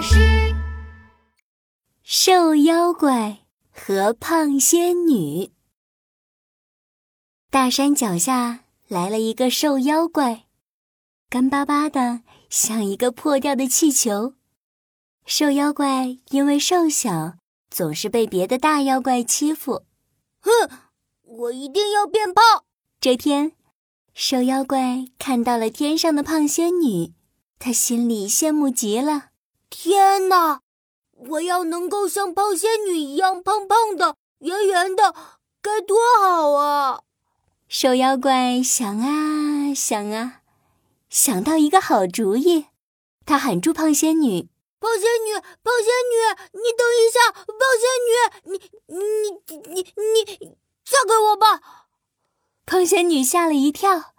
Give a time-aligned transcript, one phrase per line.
[0.00, 0.16] 巴士。
[2.02, 5.52] 瘦妖怪和胖仙女。
[7.50, 10.46] 大山脚下来了一个瘦妖怪，
[11.28, 14.32] 干巴巴的，像一个破掉的气球。
[15.26, 17.34] 瘦妖怪因为瘦小，
[17.68, 19.84] 总是被别的大妖怪欺负。
[20.40, 20.50] 哼，
[21.24, 22.64] 我一定要变胖！
[22.98, 23.52] 这天，
[24.14, 27.12] 瘦妖怪看到了天上的胖仙女。
[27.58, 29.29] 他心里羡慕极了。
[29.70, 30.60] 天哪，
[31.16, 35.14] 我要能够像胖仙女一样胖胖的、圆圆的，
[35.62, 37.02] 该多好啊！
[37.68, 40.42] 瘦妖怪想啊想啊，
[41.08, 42.66] 想到一个好主意。
[43.24, 44.48] 他喊住胖仙女
[44.80, 46.18] ：“胖仙女，胖仙女，
[46.52, 47.32] 你等一下！
[47.32, 48.12] 胖仙女，
[48.50, 48.96] 你你
[49.72, 51.60] 你你嫁给我吧！”
[52.66, 54.14] 胖仙女吓了一跳，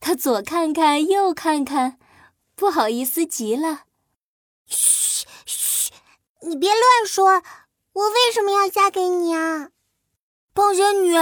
[0.00, 1.98] 她左看看，右看看。
[2.56, 3.82] 不好意思极了，
[4.66, 5.90] 嘘嘘，
[6.42, 7.42] 你别乱说。
[7.92, 9.70] 我为什么要嫁给你啊，
[10.52, 11.14] 胖仙女？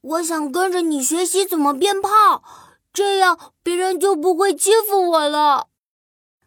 [0.00, 2.42] 我想跟着你学习怎么变胖，
[2.92, 5.68] 这样别人就不会欺负我了。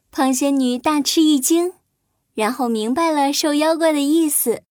[0.10, 1.74] 胖仙女大吃一惊，
[2.34, 4.64] 然后明白了瘦妖怪的意思。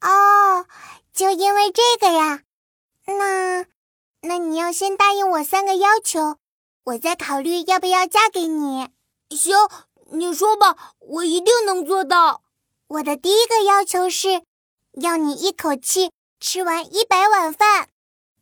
[0.00, 0.66] 哦，
[1.12, 2.42] 就因为这个呀？
[3.06, 3.66] 那，
[4.20, 6.36] 那你要先答应我三个要求。
[6.84, 8.88] 我再考虑要不要嫁给你。
[9.30, 9.56] 行，
[10.12, 12.42] 你说吧，我一定能做到。
[12.86, 14.42] 我的第一个要求是，
[15.00, 17.88] 要你一口气吃完一百碗饭。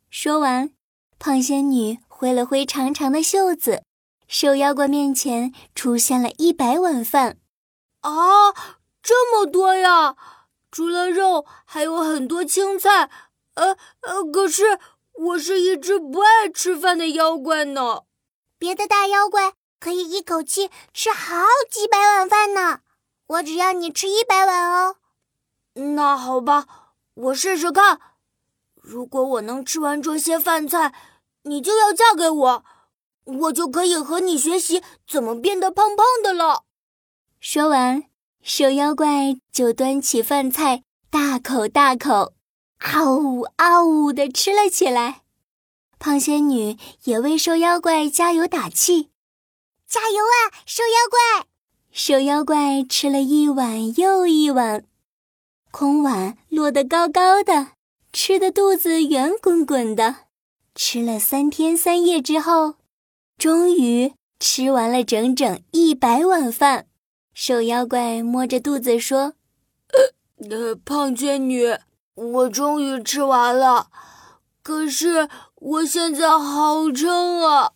[0.09, 0.71] 说完，
[1.17, 3.83] 胖仙女挥了挥长长的袖子，
[4.27, 7.37] 瘦妖怪面前出现了一百碗饭。
[8.01, 8.51] 啊，
[9.01, 10.15] 这么多呀！
[10.69, 13.09] 除了肉，还有很多青菜。
[13.53, 14.79] 呃呃，可是
[15.13, 18.03] 我是一只不爱吃饭的妖怪呢。
[18.57, 22.81] 别的大妖怪可以一口气吃好几百碗饭呢，
[23.25, 24.97] 我只要你吃一百碗哦。
[25.73, 26.67] 那好吧，
[27.15, 27.99] 我试试看。
[28.75, 30.93] 如果我能吃完这些饭菜，
[31.45, 32.63] 你就要嫁给我，
[33.23, 36.65] 我就可以和你学习怎么变得胖胖的了。
[37.39, 38.03] 说完，
[38.43, 42.33] 瘦妖怪就端起饭菜，大口大口，
[42.77, 45.23] 嗷呜嗷呜的吃了起来。
[45.97, 49.09] 胖仙女也为瘦妖怪加油打气
[49.91, 51.47] ：“加油啊，瘦妖怪！”
[51.91, 54.85] 瘦妖怪吃了一碗又一碗，
[55.69, 57.73] 空碗落得高高的，
[58.13, 60.27] 吃的肚子圆滚滚的。
[60.73, 62.75] 吃了三天三夜之后，
[63.37, 66.87] 终于吃完了整整一百碗饭。
[67.33, 69.33] 瘦妖怪摸着肚子说
[70.49, 71.77] ：“呃，胖仙女，
[72.15, 73.89] 我终于吃完了，
[74.63, 75.27] 可是……”
[75.61, 77.73] 我现在好撑啊！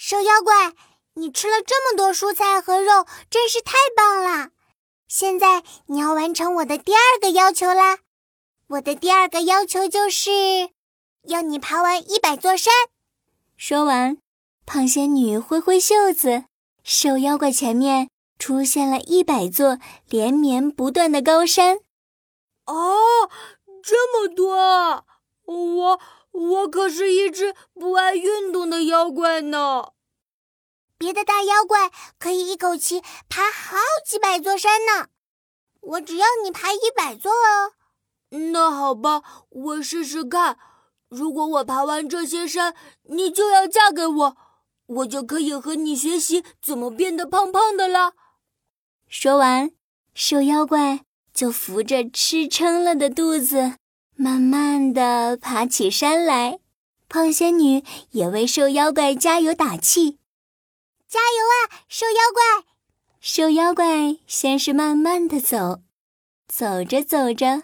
[0.00, 0.74] 瘦妖怪，
[1.14, 4.50] 你吃了这么多蔬菜和肉，真是太棒了！
[5.08, 7.98] 现在你要完成我的第二个要求啦。
[8.68, 10.70] 我的第二个要求就是
[11.24, 12.72] 要你爬完一百座山。
[13.56, 14.18] 说完，
[14.64, 16.44] 胖仙女挥挥袖子，
[16.84, 18.08] 瘦妖怪前面
[18.38, 21.78] 出现了一百座连绵不断的高山。
[22.66, 23.28] 哦，
[23.82, 25.04] 这么多！
[25.44, 26.00] 我。
[26.30, 29.92] 我可是一只不爱运动的妖怪呢。
[30.96, 35.08] 别的大妖怪可以一口气爬好几百座山呢，
[35.80, 37.72] 我只要你爬一百座哦。
[38.52, 40.58] 那好吧，我试试看。
[41.08, 42.74] 如果我爬完这些山，
[43.04, 44.36] 你就要嫁给我，
[44.86, 48.12] 我就可以和你学习怎么变得胖胖的了。
[49.06, 49.70] 说完，
[50.12, 53.76] 瘦妖怪就扶着吃撑了的肚子。
[54.20, 56.58] 慢慢的爬起山来，
[57.08, 60.18] 胖仙女也为瘦妖怪加油打气
[61.06, 62.66] ：“加油啊，瘦妖怪！”
[63.22, 65.82] 瘦妖怪先是慢慢的走，
[66.48, 67.62] 走着走着，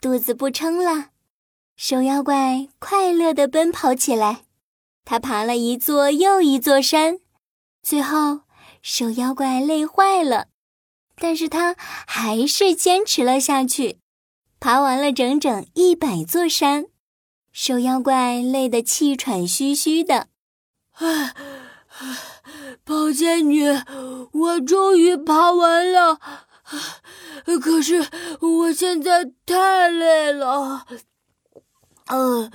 [0.00, 1.10] 肚子不撑了，
[1.76, 4.44] 瘦妖怪快乐的奔跑起来。
[5.04, 7.18] 他爬了一座又一座山，
[7.82, 8.42] 最后
[8.82, 10.46] 瘦妖怪累坏了，
[11.16, 11.74] 但是他
[12.06, 13.98] 还是坚持了下去。
[14.60, 16.86] 爬完了整整一百座山，
[17.52, 20.28] 瘦妖怪累得气喘吁吁的。
[20.94, 21.34] 唉，
[22.84, 23.62] 胖仙女，
[24.32, 26.20] 我终于爬完了，
[27.62, 28.08] 可是
[28.40, 30.86] 我现在太累了。
[32.06, 32.50] 嗯，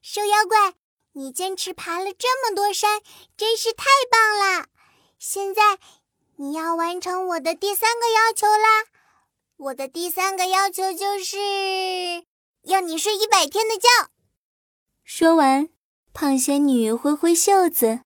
[0.00, 0.74] 瘦妖怪，
[1.14, 3.00] 你坚持爬了这么多山，
[3.36, 4.66] 真是太棒了。
[5.18, 5.78] 现在
[6.36, 8.84] 你要完成我的第三个要求啦。
[9.64, 11.36] 我的第三个要求就是
[12.62, 14.10] 要你睡一百天的觉。
[15.04, 15.68] 说完，
[16.12, 18.00] 胖仙女挥挥袖子，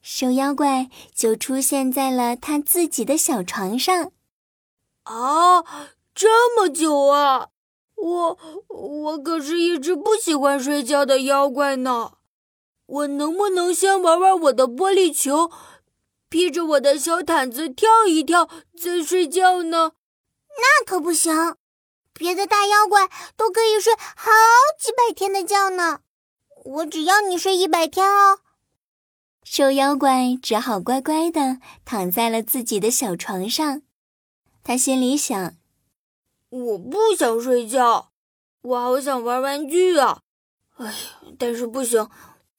[0.00, 4.12] 瘦妖怪就出现在了他自己的小床上。
[5.02, 5.64] 啊，
[6.14, 7.48] 这么久啊！
[7.96, 8.38] 我
[8.68, 12.12] 我可是一只不喜欢睡觉的妖怪呢。
[12.86, 15.50] 我能不能先玩玩我的玻璃球，
[16.28, 18.48] 披着我的小毯子跳一跳
[18.80, 19.94] 再睡觉呢？
[20.56, 21.56] 那可不行，
[22.12, 24.30] 别的大妖怪都可以睡好
[24.78, 26.00] 几百天的觉呢，
[26.64, 28.40] 我只要你睡一百天哦。
[29.42, 33.82] 瘦妖怪只好乖乖的躺在了自己的小床上。
[34.62, 35.54] 他心里想
[36.48, 38.12] ：“我不想睡觉，
[38.62, 40.22] 我好想玩玩具啊！
[40.76, 40.94] 哎，
[41.38, 42.08] 但是不行，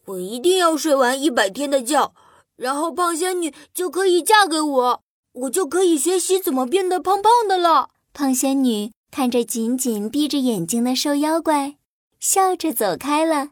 [0.06, 2.14] 我一定要睡完一百天的觉，
[2.56, 5.04] 然后胖仙女就可以嫁给我，
[5.36, 11.78] 我就可以学习怎么变得胖胖的了。”胖仙女看着紧紧闭着眼睛的瘦妖怪，
[12.20, 13.52] 笑着走开了。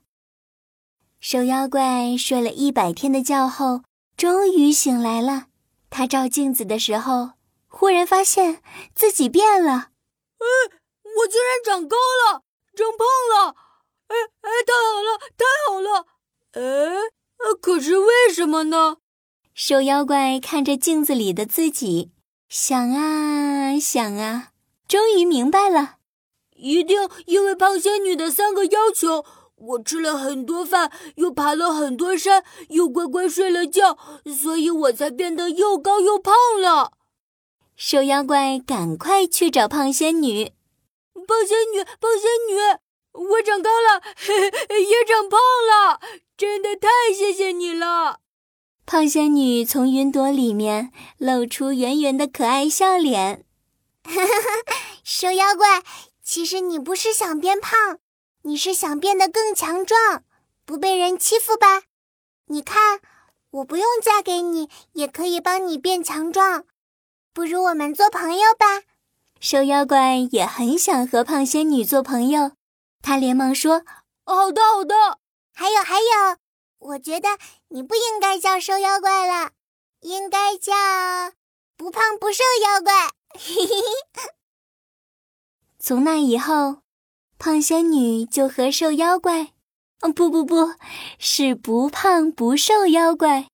[1.19, 3.81] 瘦妖怪睡了一百天的觉后，
[4.17, 5.47] 终于醒来了。
[5.89, 7.31] 他照镜子的时候。
[7.75, 8.61] 忽然发现
[8.93, 9.89] 自己变了，
[10.37, 10.45] 哎，
[11.17, 12.43] 我竟然长高了，
[12.75, 13.55] 长胖了，
[14.09, 16.05] 哎哎，太好了，太好了，
[16.51, 16.61] 哎，
[17.59, 18.97] 可是为什么呢？
[19.55, 22.11] 瘦妖怪看着镜子里的自己，
[22.49, 24.49] 想啊想啊，
[24.87, 25.97] 终于明白了，
[26.55, 29.23] 一定因为胖仙女的三个要求，
[29.55, 33.95] 我吃了很多饭，又爬了很多山，又乖乖睡了觉，
[34.35, 36.93] 所以我才变得又高又胖了。
[37.75, 40.53] 瘦妖怪，赶快去找胖仙女！
[41.27, 42.57] 胖仙女，胖仙女，
[43.29, 45.99] 我长高了， 也长胖了，
[46.35, 48.21] 真的太谢谢你了！
[48.85, 53.45] 胖仙女从云朵里面露出圆圆的可爱笑脸。
[55.03, 55.81] 瘦妖怪，
[56.21, 57.99] 其实你不是想变胖，
[58.43, 60.23] 你是想变得更强壮，
[60.65, 61.83] 不被人欺负吧？
[62.47, 62.99] 你看，
[63.51, 66.65] 我不用嫁给你，也可以帮你变强壮。
[67.33, 68.83] 不如我们做朋友吧。
[69.39, 72.51] 瘦妖怪也很想和胖仙女做朋友，
[73.01, 73.83] 他连忙说
[74.25, 74.95] ：“好的，好的。”
[75.55, 76.37] 还有，还有，
[76.83, 77.29] 我觉得
[77.69, 79.51] 你不应该叫瘦妖怪了，
[80.01, 80.73] 应该叫
[81.77, 83.11] 不胖不瘦妖怪。
[85.79, 86.81] 从那以后，
[87.39, 89.53] 胖仙女就和瘦妖怪，
[90.01, 90.73] 哦，不不不，
[91.17, 93.47] 是不胖不瘦妖怪。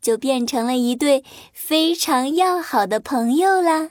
[0.00, 3.90] 就变成了一对非常要好的朋友啦。